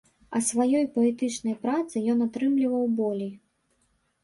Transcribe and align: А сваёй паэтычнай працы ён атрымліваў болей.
А 0.37 0.39
сваёй 0.45 0.85
паэтычнай 0.95 1.55
працы 1.67 1.95
ён 2.15 2.25
атрымліваў 2.27 2.83
болей. 3.03 3.33